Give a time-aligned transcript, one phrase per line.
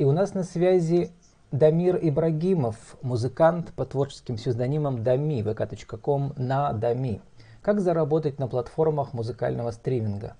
[0.00, 1.12] И у нас на связи
[1.52, 7.20] Дамир Ибрагимов, музыкант по творческим псевдонимам Дами, vk.com на Дами.
[7.60, 10.36] Как заработать на платформах музыкального стриминга?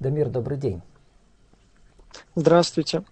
[0.00, 0.80] Дамир, добрый день.
[2.34, 3.04] Здравствуйте.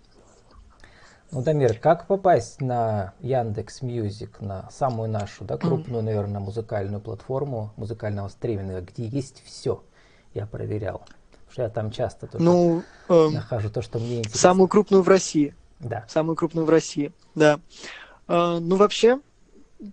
[1.30, 7.74] Ну, Дамир, как попасть на Яндекс Music, на самую нашу, да, крупную, наверное, музыкальную платформу
[7.77, 9.84] музыкального стриминга, где есть все?
[10.32, 11.00] Я проверял.
[11.32, 14.40] Потому что я там часто тоже ну, эм, нахожу то, что мне интересно.
[14.40, 15.54] Самую крупную в России.
[15.82, 16.04] Да.
[16.09, 17.61] Самую крупную в России, да.
[18.29, 19.21] Э, ну, вообще,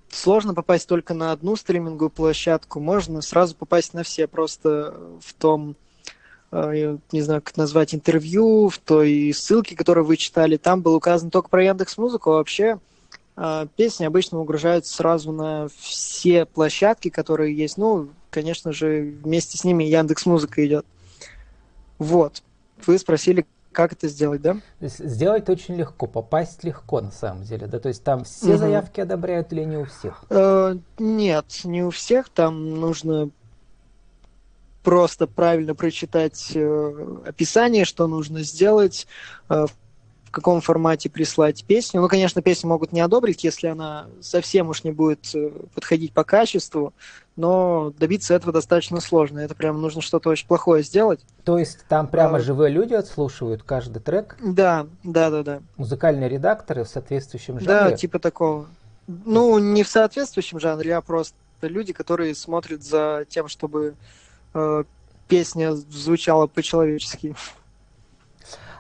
[0.10, 2.80] сложно попасть только на одну стриминговую площадку.
[2.80, 5.76] Можно сразу попасть на все, просто в том,
[6.52, 11.32] э, не знаю, как назвать, интервью, в той ссылке, которую вы читали, там было указано
[11.32, 12.80] только про Яндекс Музыку, а вообще
[13.78, 17.78] песни обычно выгружаются сразу на все площадки, которые есть.
[17.78, 20.86] Ну, конечно же, вместе с ними Яндекс Музыка идет.
[22.00, 22.44] Вот.
[22.86, 24.58] Вы спросили, как это сделать, да?
[24.82, 27.80] Сделать очень легко, попасть легко на самом деле, да?
[27.80, 28.58] То есть там все угу.
[28.58, 30.24] заявки одобряют или не у всех?
[30.30, 32.30] Э, нет, не у всех.
[32.30, 33.30] Там нужно
[34.84, 39.08] просто правильно прочитать э, описание, что нужно сделать,
[39.50, 39.66] э,
[40.30, 42.02] в каком формате прислать песню.
[42.02, 46.24] Ну, конечно, песню могут не одобрить, если она совсем уж не будет э, подходить по
[46.24, 46.94] качеству,
[47.36, 49.40] но добиться этого достаточно сложно.
[49.40, 51.20] Это прям нужно что-то очень плохое сделать.
[51.46, 52.40] То есть там прямо а...
[52.40, 54.38] живые люди отслушивают каждый трек?
[54.40, 55.62] Да, да, да, да.
[55.78, 57.92] Музыкальные редакторы в соответствующем жанре?
[57.92, 58.68] Да, типа такого.
[59.08, 63.96] Ну, не в соответствующем жанре, а просто люди, которые смотрят за тем, чтобы
[64.54, 64.84] э,
[65.28, 67.36] песня звучала по-человечески.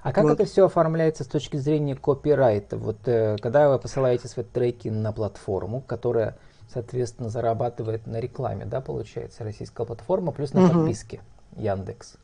[0.01, 0.33] А как вот.
[0.33, 2.77] это все оформляется с точки зрения копирайта?
[2.77, 6.37] Вот э, когда вы посылаете свои треки на платформу, которая,
[6.71, 10.73] соответственно, зарабатывает на рекламе, да, получается, российская платформа, плюс на угу.
[10.73, 11.21] подписке
[11.55, 12.15] Яндекс.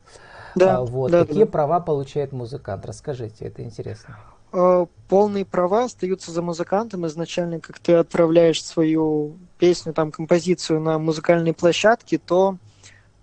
[0.54, 1.10] Да, а, вот.
[1.10, 1.50] да, Какие да.
[1.50, 2.86] права получает музыкант?
[2.86, 4.16] Расскажите, это интересно.
[4.52, 10.98] А, полные права остаются за музыкантом изначально, как ты отправляешь свою песню, там, композицию на
[10.98, 12.56] музыкальные площадки, то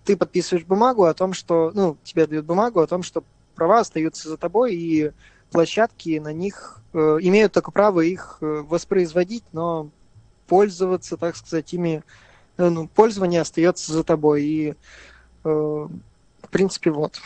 [0.04, 4.28] ты подписываешь бумагу о том, что, ну, тебе дают бумагу о том, что права остаются
[4.28, 5.12] за тобой, и
[5.50, 9.90] площадки на них э, имеют только право их э, воспроизводить, но
[10.46, 12.02] пользоваться, так сказать, ими,
[12.56, 14.42] э, ну, пользование остается за тобой.
[14.42, 14.74] И, э,
[15.44, 17.20] в принципе, вот.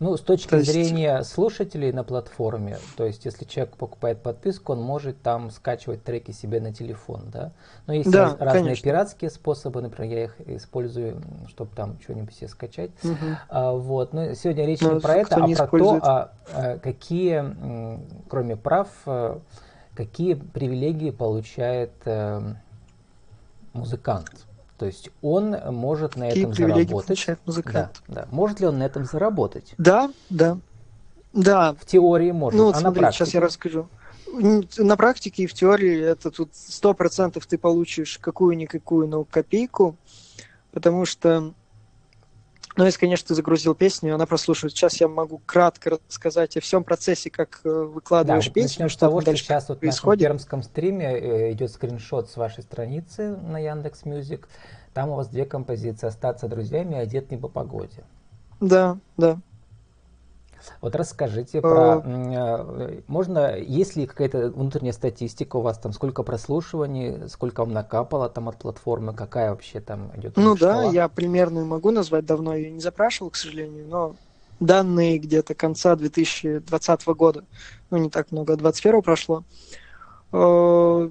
[0.00, 1.30] Ну, с точки то зрения есть...
[1.30, 6.58] слушателей на платформе, то есть если человек покупает подписку, он может там скачивать треки себе
[6.58, 7.52] на телефон, да?
[7.86, 8.84] Но есть да, разные конечно.
[8.84, 12.90] пиратские способы, например, я их использую, чтобы там что-нибудь себе скачать.
[13.04, 13.14] Угу.
[13.50, 16.02] А, вот, но сегодня речь но не про это, а про использует.
[16.02, 17.44] то, а, а, какие,
[18.30, 19.38] кроме прав, а,
[19.94, 22.54] какие привилегии получает а,
[23.74, 24.46] музыкант.
[24.80, 27.26] То есть он может на Какие этом заработать.
[27.44, 28.02] музыкант.
[28.08, 28.28] Да, да.
[28.30, 29.74] Может ли он на этом заработать?
[29.76, 30.56] Да, да.
[31.34, 31.74] Да.
[31.78, 32.58] В теории может.
[32.58, 33.88] Ну, вот а смотри, на сейчас я расскажу.
[34.78, 39.96] На практике и в теории это тут сто процентов ты получишь какую-никакую, но копейку,
[40.72, 41.52] потому что
[42.76, 44.72] ну, если, конечно, ты загрузил песню, она прослушивает.
[44.72, 48.84] Сейчас я могу кратко рассказать о всем процессе, как э, выкладываешь да, песню.
[48.84, 50.20] Начнем с того, что сейчас вот происходит.
[50.20, 54.48] в пермском стриме э, идет скриншот с вашей страницы на Яндекс Music.
[54.94, 58.04] Там у вас две композиции «Остаться друзьями» и «Одет не по погоде».
[58.60, 59.38] Да, да.
[60.80, 66.22] Вот расскажите э, про, э, можно, есть ли какая-то внутренняя статистика у вас там, сколько
[66.22, 70.36] прослушиваний, сколько вам накапало там от платформы, какая вообще там идет?
[70.36, 74.16] Ну да, я примерно могу назвать, давно ее не запрашивал, к сожалению, но
[74.60, 77.44] данные где-то конца 2020 года,
[77.90, 79.44] ну не так много, 21 прошло.
[80.32, 81.10] Э,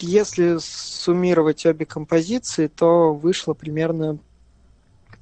[0.00, 4.18] если суммировать обе композиции, то вышло примерно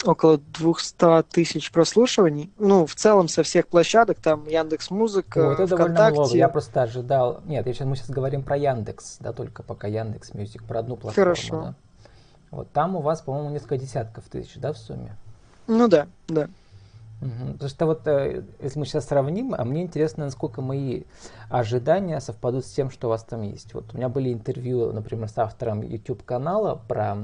[0.04, 2.52] около 200 тысяч прослушиваний.
[2.58, 6.20] Ну, в целом со всех площадок, там Яндекс Музыка, это ВКонтакте.
[6.20, 6.36] много.
[6.36, 7.40] Я просто ожидал.
[7.44, 11.34] Нет, я мы сейчас говорим про Яндекс, да, только пока Яндекс Music, про одну платформу.
[11.34, 11.60] Хорошо.
[11.62, 11.74] Да?
[12.50, 15.16] Вот там у вас, по-моему, несколько десятков тысяч, да, в сумме?
[15.66, 16.48] Ну да, да.
[17.20, 17.52] Угу.
[17.54, 21.04] Потому что вот, э, если мы сейчас сравним, а мне интересно, насколько мои
[21.48, 23.72] ожидания совпадут с тем, что у вас там есть.
[23.72, 27.16] Вот у меня были интервью, например, с автором YouTube-канала про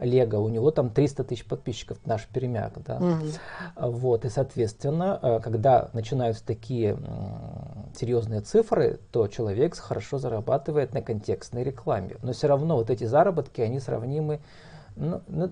[0.00, 2.96] Лего, у него там 300 тысяч подписчиков, наш перемяк, да.
[2.96, 3.90] Угу.
[3.90, 6.96] Вот, и, соответственно, э, когда начинаются такие
[7.94, 12.16] серьезные цифры, то человек хорошо зарабатывает на контекстной рекламе.
[12.22, 14.40] Но все равно вот эти заработки, они сравнимы
[14.96, 15.50] ну, ну,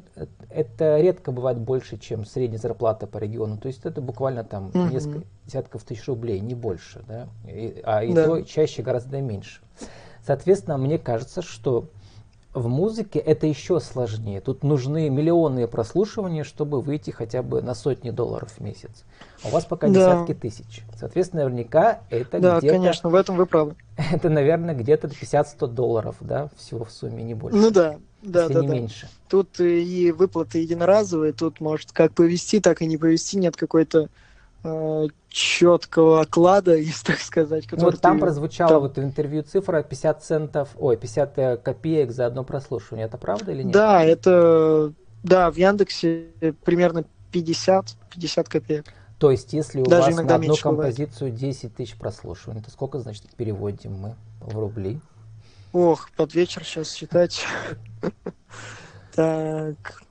[0.50, 3.56] это редко бывает больше, чем средняя зарплата по региону.
[3.56, 4.88] То есть это буквально там угу.
[4.88, 7.02] несколько десятков тысяч рублей, не больше.
[7.06, 7.28] Да?
[7.46, 8.26] И, а и да.
[8.26, 9.62] то чаще гораздо меньше.
[10.26, 11.88] Соответственно, мне кажется, что
[12.58, 14.40] в музыке это еще сложнее.
[14.40, 19.04] Тут нужны миллионные прослушивания, чтобы выйти хотя бы на сотни долларов в месяц.
[19.44, 19.92] А у вас пока да.
[19.92, 20.84] десятки тысяч.
[20.96, 22.74] Соответственно, наверняка это да, где-то...
[22.74, 23.76] Да, конечно, в этом вы правы.
[24.12, 27.58] Это, наверное, где-то 50-100 долларов, да, всего в сумме, не больше.
[27.58, 28.60] Ну да, да, если да.
[28.60, 28.74] не да.
[28.74, 29.08] меньше.
[29.28, 34.08] Тут и выплаты единоразовые, тут может как повести, так и не повести, нет какой-то
[35.28, 37.66] четкого оклада, если так сказать.
[37.70, 38.80] Ну, вот там прозвучало там...
[38.80, 43.06] вот в интервью цифра 50 центов, ой, 50 э, копеек за одно прослушивание.
[43.06, 43.72] Это правда или нет?
[43.72, 46.28] Да, это, да, в Яндексе
[46.64, 48.86] примерно 50, 50 копеек.
[49.18, 51.40] То есть, если у Даже вас на одну композицию бывает.
[51.40, 55.00] 10 тысяч прослушиваний, то сколько, значит, переводим мы в рубли?
[55.72, 57.44] Ох, под вечер сейчас считать.
[59.14, 60.04] Так,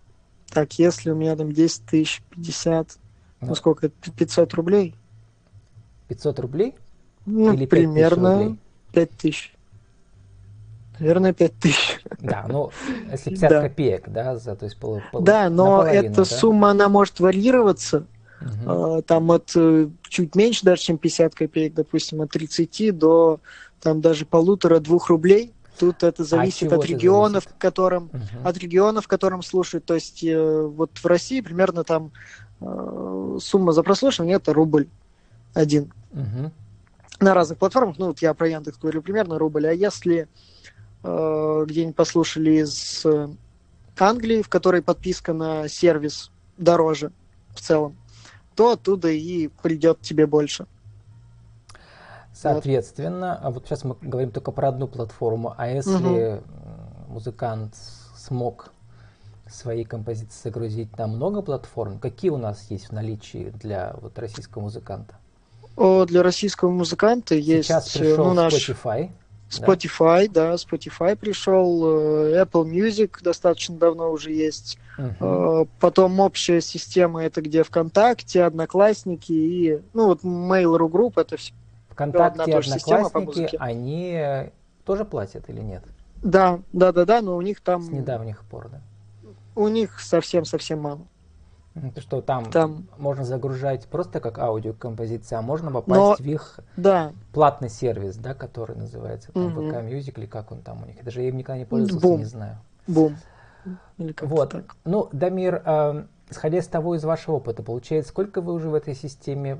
[0.49, 2.97] так, если у меня там 10 тысяч 50,
[3.41, 4.95] ну сколько, 500 рублей?
[6.07, 6.75] 500 рублей?
[7.25, 8.57] Ну, Или примерно
[8.93, 9.53] 5 тысяч.
[10.99, 11.99] Наверное, 5 тысяч.
[12.19, 12.71] Да, ну,
[13.11, 13.61] если 50 да.
[13.61, 16.25] копеек, да, за, то есть пол, пол, Да, но эта да?
[16.25, 18.05] сумма, она может варьироваться.
[18.41, 19.01] Угу.
[19.03, 23.39] Там от э, чуть меньше даже, чем 50 копеек, допустим, от 30 до
[23.81, 25.53] там даже полутора-двух рублей.
[25.79, 27.59] Тут это зависит от, от регионов, зависит?
[27.59, 28.47] которым, угу.
[28.47, 29.85] от регионов, которым слушают.
[29.85, 32.11] То есть э, вот в России примерно там
[32.59, 34.87] сумма за прослушивание это рубль
[35.53, 35.93] один.
[36.11, 36.51] Угу.
[37.19, 39.67] На разных платформах, ну вот я про Яндекс говорю, примерно рубль.
[39.67, 40.27] А если
[41.03, 43.05] э, где-нибудь послушали из
[43.99, 47.11] Англии, в которой подписка на сервис дороже
[47.53, 47.97] в целом,
[48.55, 50.67] то оттуда и придет тебе больше.
[52.33, 53.47] Соответственно, вот.
[53.47, 56.43] а вот сейчас мы говорим только про одну платформу, а если угу.
[57.13, 57.75] музыкант
[58.15, 58.71] смог
[59.49, 64.63] свои композиции загрузить на много платформ, какие у нас есть в наличии для вот российского
[64.63, 65.15] музыканта?
[65.75, 69.11] О, для российского музыканта Сейчас есть пришел ну, наш Spotify.
[69.49, 70.49] Spotify, да?
[70.49, 74.77] да, Spotify пришел, э, Apple Music достаточно давно уже есть.
[74.97, 75.67] Uh-huh.
[75.79, 81.53] Потом общая система это где ВКонтакте, Одноклассники и ну вот Mail.ru Group это все.
[81.89, 84.49] ВКонтакте, и Одноклассники, они
[84.83, 85.83] тоже платят или нет?
[86.23, 87.83] Да, да, да, да, но у них там.
[87.83, 88.81] С недавних пор, да.
[89.57, 90.99] У них совсем-совсем мало.
[91.95, 96.59] То что там, там можно загружать просто как аудиокомпозиция, а можно попасть Но, в их
[96.75, 97.11] да.
[97.33, 99.61] платный сервис, да, который называется там угу.
[99.61, 101.03] VK Music или как он там у них.
[101.03, 102.19] Даже я им никогда не пользовался, Бум.
[102.19, 102.57] не знаю.
[102.87, 103.17] Бум.
[103.97, 104.51] Или вот.
[104.51, 104.75] Так.
[104.85, 108.95] Ну, Дамир, э, исходя из того, из вашего опыта, получается, сколько вы уже в этой
[108.95, 109.59] системе?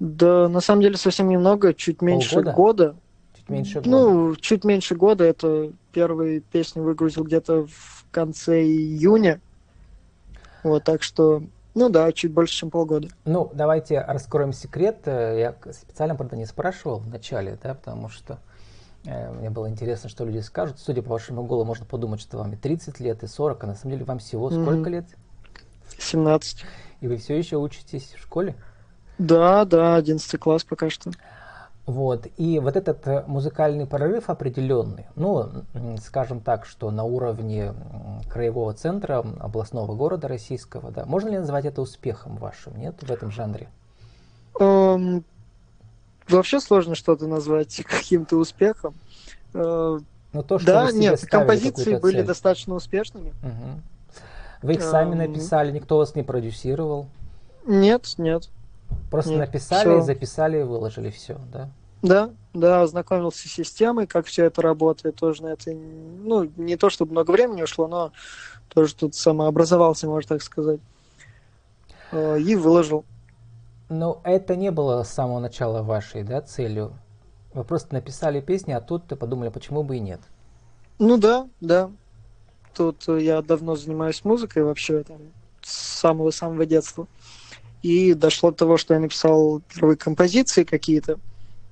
[0.00, 2.56] Да, на самом деле совсем немного, чуть меньше Полгода?
[2.56, 2.96] года.
[3.36, 3.90] Чуть меньше года.
[3.90, 5.24] Ну, чуть меньше года.
[5.24, 9.40] Это первые песни выгрузил где-то в конце июня.
[10.62, 11.42] Вот, так что,
[11.74, 13.08] ну да, чуть больше, чем полгода.
[13.24, 14.98] Ну, давайте раскроем секрет.
[15.06, 18.38] Э, я специально, правда, не спрашивал в начале, да, потому что
[19.04, 20.78] э, мне было интересно, что люди скажут.
[20.78, 23.74] Судя по вашему голосу, можно подумать, что вам и 30 лет, и 40, а на
[23.74, 24.92] самом деле вам всего сколько mm-hmm.
[24.92, 25.06] лет?
[25.98, 26.64] 17.
[27.00, 28.54] И вы все еще учитесь в школе?
[29.18, 31.10] Да, да, 11 класс пока что.
[31.86, 32.28] Вот.
[32.36, 35.50] И вот этот э, музыкальный прорыв определенный, ну,
[36.04, 37.74] скажем так, что на уровне
[38.30, 43.32] краевого центра областного города российского, да, можно ли назвать это успехом вашим, нет, в этом
[43.32, 43.68] жанре?
[44.60, 45.24] Um,
[46.28, 48.94] вообще сложно что-то назвать каким-то успехом.
[49.52, 50.02] Uh,
[50.32, 52.26] ну, то, что да, нет, композиции были цель.
[52.26, 53.30] достаточно успешными.
[53.42, 53.80] Угу.
[54.62, 57.08] Вы их сами um, написали, никто вас не продюсировал?
[57.66, 58.48] Нет, нет.
[59.10, 60.00] Просто Нет, написали, все.
[60.00, 61.70] записали и выложили все, да?
[62.02, 66.90] Да, да, ознакомился с системой, как все это работает, тоже на это, ну, не то,
[66.90, 68.12] чтобы много времени ушло, но
[68.68, 70.80] тоже тут самообразовался, можно так сказать,
[72.10, 73.04] э, и выложил.
[73.88, 76.92] Но это не было с самого начала вашей, да, целью?
[77.54, 80.20] Вы просто написали песни, а тут ты подумали, почему бы и нет?
[80.98, 81.90] Ну да, да.
[82.74, 85.18] Тут я давно занимаюсь музыкой вообще, там,
[85.60, 87.06] с самого-самого детства.
[87.82, 91.18] И дошло до того, что я написал первые композиции какие-то,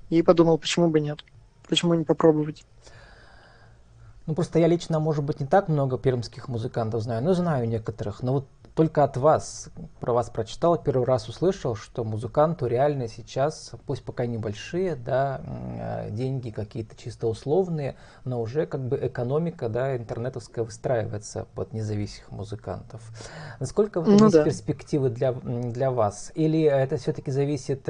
[0.09, 1.25] и подумал, почему бы нет,
[1.69, 2.65] почему не попробовать.
[4.27, 8.23] Ну, просто я лично, может быть, не так много пермских музыкантов знаю, но знаю некоторых.
[8.23, 8.47] Но вот
[8.81, 9.69] только от вас,
[10.01, 16.49] про вас прочитал, первый раз услышал, что музыканту реально сейчас, пусть пока небольшие, да, деньги
[16.49, 23.03] какие-то чисто условные, но уже как бы экономика, да, интернетовская выстраивается под независимых музыкантов.
[23.61, 24.45] Насколько ну, есть да.
[24.45, 26.33] перспективы для, для вас?
[26.35, 27.87] Или это все-таки зависит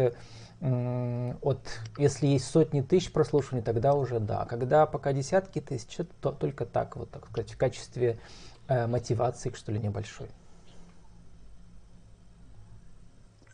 [0.61, 1.61] от,
[1.99, 4.45] если есть сотни тысяч прослушиваний, тогда уже да.
[4.45, 8.19] Когда пока десятки тысяч, то только так, вот так сказать, в качестве
[8.67, 10.27] э, мотивации, что ли, небольшой.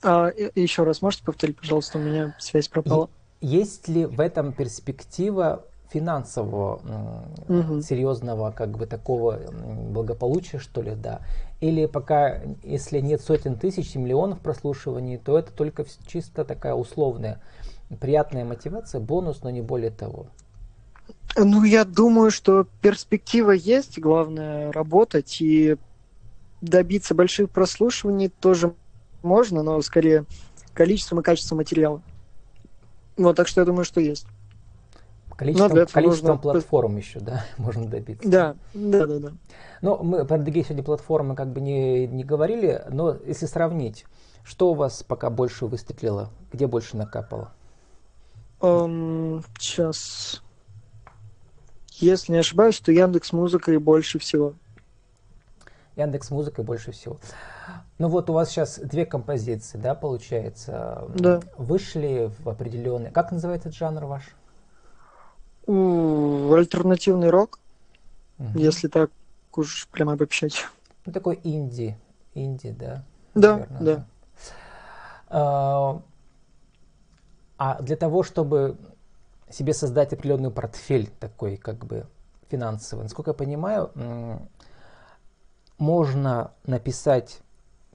[0.06, 3.10] А, еще раз можете повторить, пожалуйста, у меня связь пропала.
[3.40, 7.80] Есть ли в этом перспектива финансового угу.
[7.80, 9.40] серьезного как бы такого
[9.90, 11.20] благополучия, что ли, да.
[11.60, 17.40] Или пока, если нет сотен тысяч и миллионов прослушиваний, то это только чисто такая условная,
[18.00, 20.26] приятная мотивация, бонус, но не более того.
[21.36, 25.76] Ну, я думаю, что перспектива есть, главное работать и
[26.60, 28.72] добиться больших прослушиваний тоже
[29.26, 30.24] можно, но скорее
[30.74, 32.02] количеством и качеством материала.
[33.16, 34.26] Вот, так что я думаю, что есть.
[35.36, 36.36] Количеством, количеством нужно...
[36.38, 38.28] платформ еще, да, можно добиться.
[38.28, 39.32] Да, да, да, да.
[39.82, 44.06] Но мы про другие сегодня платформы как бы не, не говорили, но если сравнить,
[44.44, 47.52] что у вас пока больше выстрелило, где больше накапало?
[48.60, 50.42] Um, сейчас.
[51.92, 54.54] Если не ошибаюсь, то Яндекс Музыкой больше всего.
[55.96, 57.18] Яндекс Музыкой больше всего.
[57.98, 61.04] Ну вот у вас сейчас две композиции, да, получается?
[61.14, 61.40] Да.
[61.56, 63.10] Вышли в определенный...
[63.10, 64.34] Как называется этот жанр ваш?
[65.68, 67.58] альтернативный рок,
[68.38, 68.56] угу.
[68.58, 69.10] если так
[69.56, 70.66] уж прямо обобщать.
[71.04, 71.98] Ну, такой инди,
[72.34, 73.04] инди, да?
[73.34, 74.06] Да, наверное, да.
[75.28, 76.02] А,
[77.58, 78.76] а для того, чтобы
[79.50, 82.06] себе создать определенный портфель такой, как бы
[82.48, 83.90] финансовый, насколько я понимаю,
[85.78, 87.40] можно написать,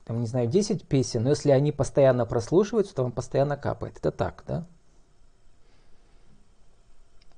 [0.06, 3.98] там, не знаю, 10 песен, но если они постоянно прослушиваются, то вам постоянно капает.
[3.98, 4.66] Это так, да?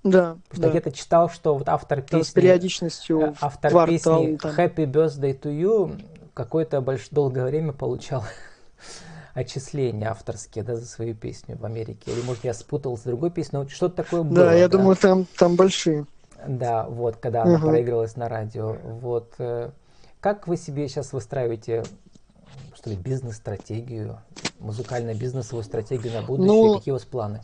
[0.03, 0.37] Да.
[0.49, 0.69] Потому что да.
[0.69, 2.11] где-то читал, что вот автор песни...
[2.11, 4.51] Там с периодичностью э, Автор квартал, песни там.
[4.51, 6.01] Happy Birthday to You
[6.33, 7.07] какое-то больш...
[7.09, 8.25] долгое время получал
[9.33, 12.11] отчисления авторские да, за свою песню в Америке.
[12.11, 14.35] Или, может, я спутал с другой песней, но что-то такое было.
[14.35, 14.77] Да, я да?
[14.77, 16.05] думаю, там, там большие.
[16.45, 17.55] Да, вот, когда угу.
[17.55, 18.73] она проигрывалась на радио.
[18.83, 19.33] Вот.
[19.37, 19.71] Э,
[20.23, 21.83] как вы себе сейчас выстраиваете
[22.73, 24.19] что ли, бизнес-стратегию,
[24.59, 26.47] музыкальную бизнесовую стратегию на будущее?
[26.47, 27.41] Ну, Какие у вас планы?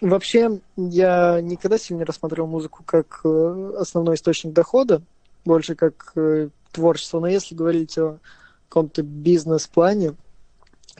[0.00, 5.00] Вообще, я никогда себе не рассматривал музыку как э, основной источник дохода,
[5.44, 7.20] больше как э, творчество.
[7.20, 8.18] Но если говорить о
[8.68, 10.14] каком-то бизнес-плане,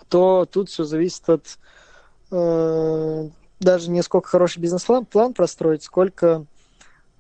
[0.09, 1.59] то тут все зависит от
[2.31, 3.29] э,
[3.59, 6.47] даже не сколько хороший бизнес-план план простроить, сколько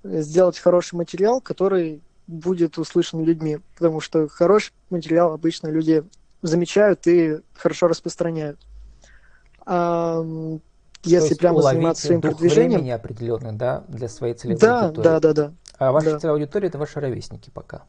[0.04, 3.58] сделать хороший материал, который будет услышан людьми.
[3.75, 6.04] Потому что хороший материал обычно люди
[6.42, 8.61] замечают и хорошо распространяют.
[9.66, 10.25] А
[11.02, 12.73] если прямо заниматься своим дух продвижением.
[12.73, 15.04] времени определенный, да, для своей целевой да, аудитории.
[15.04, 15.52] Да, да, да.
[15.78, 16.18] А ваша да.
[16.18, 17.82] целевая аудитория это ваши ровесники пока?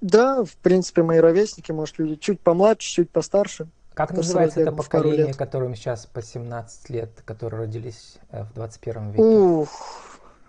[0.00, 3.68] Да, в принципе, мои ровесники, может, люди чуть помладше, чуть постарше.
[3.94, 9.22] Как называется это поколение, которым сейчас по 17 лет, которые родились э, в 21 веке?
[9.22, 9.68] Ух.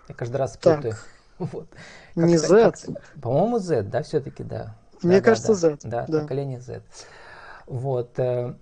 [0.08, 0.94] Я каждый раз путаю.
[1.42, 1.68] Вот.
[2.14, 2.72] Не Z.
[3.20, 4.76] По-моему, Z, да, все-таки, да.
[5.02, 5.78] Мне да, кажется, да, Z.
[5.82, 6.82] Да, да, поколение Z.
[7.66, 8.18] Вот.
[8.18, 8.54] Э,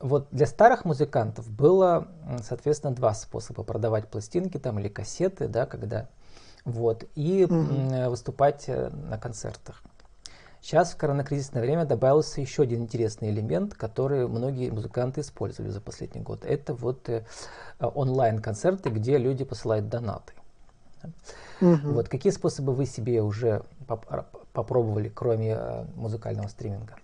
[0.00, 2.08] вот для старых музыкантов было,
[2.42, 6.08] соответственно, два способа продавать пластинки там или кассеты, да, когда
[6.64, 9.82] вот, и mm выступать э, на концертах.
[10.60, 16.20] Сейчас в коронакризисное время добавился еще один интересный элемент, который многие музыканты использовали за последний
[16.20, 16.44] год.
[16.44, 17.08] Это вот
[17.78, 20.34] онлайн-концерты, где люди посылают донаты.
[21.60, 24.06] Mm Вот какие способы вы себе уже поп-
[24.52, 26.94] попробовали, кроме э, музыкального стриминга?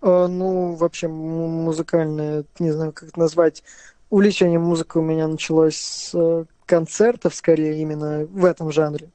[0.00, 3.62] А, ну, вообще музыкальное, не знаю, как это назвать,
[4.10, 9.08] увлечение музыкой у меня началось с э, концертов, скорее, именно в этом жанре.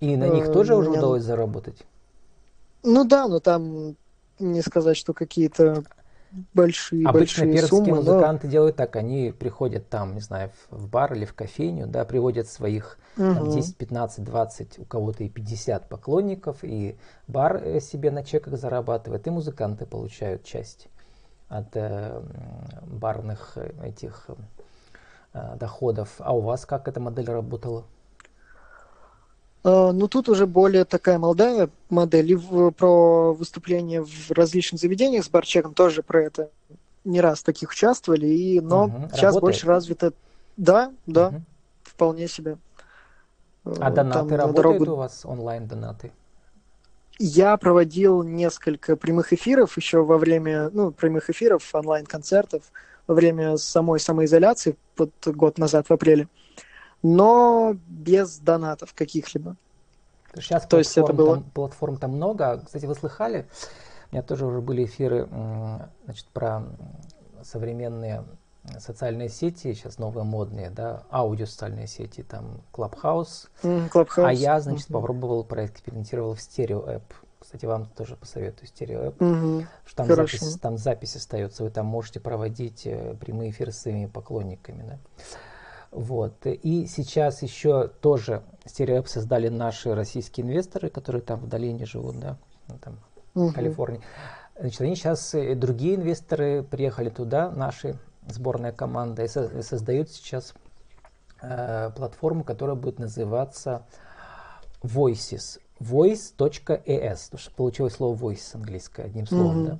[0.00, 1.84] И на них тоже уже удалось заработать?
[2.82, 3.96] Ну да, но там
[4.38, 5.84] не сказать, что какие-то
[6.54, 7.96] большие, Обычно большие пермские суммы.
[7.96, 8.52] музыканты но...
[8.52, 12.98] делают так, они приходят там, не знаю, в бар или в кофейню, да, приводят своих
[13.16, 13.34] угу.
[13.34, 18.58] там, 10, 15, 20, у кого-то и 50 поклонников, и бар э, себе на чеках
[18.58, 20.88] зарабатывает, и музыканты получают часть
[21.48, 22.22] от э,
[22.82, 24.28] барных э, этих
[25.32, 26.10] э, доходов.
[26.18, 27.84] А у вас как эта модель работала?
[29.68, 32.32] Ну, тут уже более такая молодая модель.
[32.32, 36.50] И в, про выступления в различных заведениях с барчеком тоже про это
[37.04, 38.28] не раз таких участвовали.
[38.28, 39.08] И, но угу.
[39.08, 39.42] сейчас Работает?
[39.42, 40.12] больше развито.
[40.56, 41.42] Да, да, угу.
[41.82, 42.58] вполне себе.
[43.64, 44.92] А донаты Там работают дорогу...
[44.92, 46.12] у вас, онлайн-донаты?
[47.18, 52.62] Я проводил несколько прямых эфиров еще во время, ну, прямых эфиров, онлайн-концертов
[53.06, 56.28] во время самой самоизоляции, вот год назад, в апреле
[57.06, 59.56] но без донатов каких-либо.
[60.34, 61.36] Сейчас То есть это было...
[61.36, 62.62] там, платформ там много.
[62.64, 63.46] Кстати, вы слыхали,
[64.10, 65.28] у меня тоже уже были эфиры
[66.04, 66.64] значит, про
[67.42, 68.24] современные
[68.80, 73.48] социальные сети, сейчас новые модные, да, аудио-социальные сети, там Clubhouse.
[73.62, 74.26] Mm, Clubhouse.
[74.26, 74.92] А я, значит, mm-hmm.
[74.92, 77.04] попробовал, проэкспериментировал в стерео-эп.
[77.38, 79.22] Кстати, вам тоже посоветую стерео-эп.
[79.22, 79.66] Mm-hmm.
[79.84, 84.06] Что там запись, там запись остается, вы там можете проводить э, прямые эфиры с своими
[84.06, 84.98] поклонниками, да.
[85.90, 86.46] Вот.
[86.46, 92.36] И сейчас еще тоже стереоэп создали наши российские инвесторы, которые там в долине живут, да,
[92.68, 92.98] ну, там,
[93.34, 93.48] угу.
[93.48, 94.00] в Калифорнии.
[94.58, 100.54] Значит, они сейчас, и другие инвесторы приехали туда, наши, сборная команда, и, со, создают сейчас
[101.42, 103.86] э, платформу, которая будет называться
[104.82, 105.60] Voices.
[105.78, 109.66] Voice.es, потому что получилось слово voice английское, одним словом, mm-hmm.
[109.66, 109.78] да.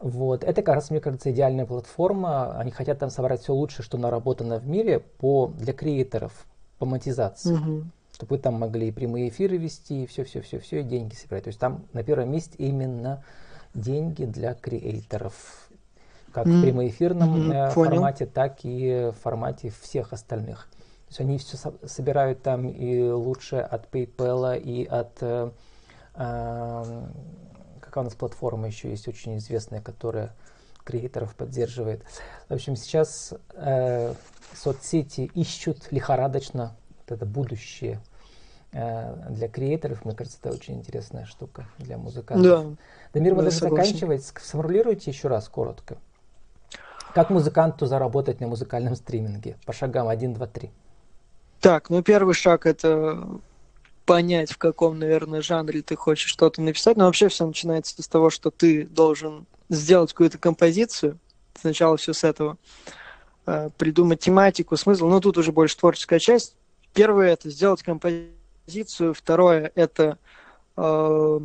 [0.00, 0.44] Вот.
[0.44, 2.58] Это, как раз, мне кажется, идеальная платформа.
[2.58, 6.46] Они хотят там собрать все лучшее, что наработано в мире по, для креаторов,
[6.78, 7.52] по монетизации.
[7.52, 7.84] Угу.
[8.14, 11.44] Чтобы вы там могли прямые эфиры вести, и все-все-все-все, и деньги собирать.
[11.44, 13.22] То есть там на первом месте именно
[13.74, 15.68] деньги для креаторов.
[16.32, 16.58] Как mm.
[16.58, 20.68] в прямоэфирном mm, формате, так и в формате всех остальных.
[20.70, 25.50] То есть они все собирают там и лучше от PayPal, и от э,
[26.14, 27.02] э,
[27.90, 30.34] какая у нас платформа еще есть очень известная, которая
[30.84, 32.02] креаторов поддерживает.
[32.48, 34.14] В общем, сейчас э,
[34.54, 38.00] соцсети ищут лихорадочно вот это будущее
[38.72, 40.04] э, для креаторов.
[40.04, 42.70] Мне кажется, это очень интересная штука для музыкантов.
[42.70, 42.76] Да.
[43.12, 44.24] Дамир, вы даже заканчивать.
[44.24, 45.98] Сформулируйте еще раз коротко.
[47.14, 49.56] Как музыканту заработать на музыкальном стриминге?
[49.66, 50.70] По шагам 1, 2, 3.
[51.60, 53.28] Так, ну первый шаг это
[54.10, 56.96] понять, в каком, наверное, жанре ты хочешь что-то написать.
[56.96, 61.20] Но вообще все начинается с того, что ты должен сделать какую-то композицию.
[61.54, 62.58] Сначала все с этого.
[63.46, 65.06] Э, придумать тематику, смысл.
[65.06, 66.56] Но тут уже больше творческая часть.
[66.92, 69.14] Первое– это сделать композицию.
[69.14, 70.18] Второе– это
[70.76, 71.40] э,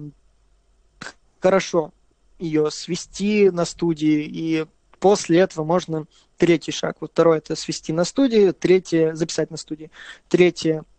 [1.39, 1.91] хорошо
[2.39, 4.23] ее свести на студии.
[4.27, 4.65] И
[4.99, 6.07] после этого можно
[6.39, 6.97] третий шаг.
[6.99, 8.49] Вот второе– это свести на студии.
[8.53, 9.91] Третье– записать на студии.
[10.29, 10.83] Третье–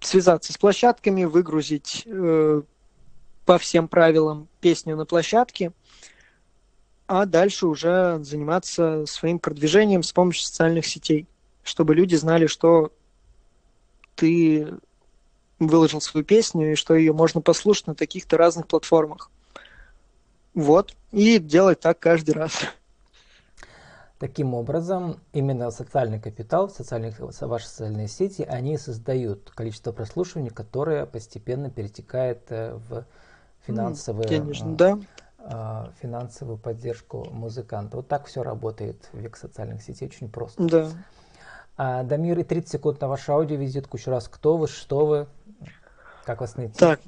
[0.00, 2.62] связаться с площадками, выгрузить э,
[3.44, 5.72] по всем правилам песню на площадке,
[7.06, 11.26] а дальше уже заниматься своим продвижением с помощью социальных сетей,
[11.62, 12.92] чтобы люди знали, что
[14.14, 14.74] ты
[15.58, 19.30] выложил свою песню и что ее можно послушать на таких-то разных платформах.
[20.54, 20.94] Вот.
[21.12, 22.60] И делать так каждый раз.
[24.24, 31.68] Таким образом, именно социальный капитал, социальные, ваши социальные сети, они создают количество прослушиваний, которое постепенно
[31.68, 33.04] перетекает э, в
[33.66, 34.98] финансовые, Конечно, э, да.
[35.40, 37.98] А, финансовую поддержку музыканта.
[37.98, 40.64] Вот так все работает в век социальных сетей, очень просто.
[40.64, 40.88] Да.
[41.76, 43.98] А, Дамир, и 30 секунд на вашу аудиовизитку.
[43.98, 45.26] Еще раз, кто вы, что вы,
[46.24, 46.78] как вас найти?
[46.78, 46.98] Так,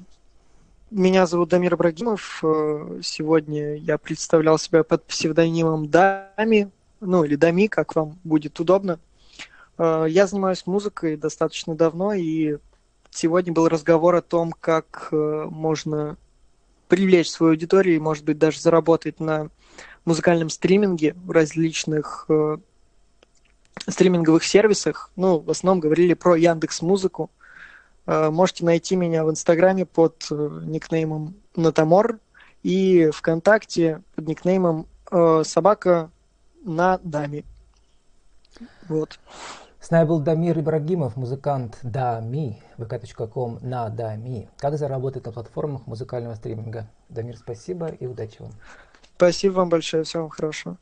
[0.91, 2.41] меня зовут Дамир Ибрагимов.
[2.43, 8.99] Э, сегодня я представлял себя под псевдонимом Дами ну или Дами, как вам будет удобно.
[9.77, 12.57] Э, я занимаюсь музыкой достаточно давно, и
[13.11, 16.17] сегодня был разговор о том, как э, можно
[16.87, 19.49] привлечь свою аудиторию и, может быть, даже заработать на
[20.05, 22.57] музыкальном стриминге в различных э,
[23.87, 25.11] стриминговых сервисах.
[25.15, 27.29] Ну, в основном говорили про Яндекс Музыку.
[28.05, 32.19] Можете найти меня в Инстаграме под никнеймом Натамор
[32.63, 34.87] и ВКонтакте под никнеймом
[35.43, 36.09] Собака
[36.63, 37.43] на даме.
[38.87, 39.19] Вот.
[39.79, 44.49] С нами был Дамир Ибрагимов, музыкант Дами, vk.com на Дами.
[44.57, 46.87] Как заработать на платформах музыкального стриминга?
[47.09, 48.51] Дамир, спасибо и удачи вам.
[49.15, 50.77] Спасибо вам большое, всего вам хорошего.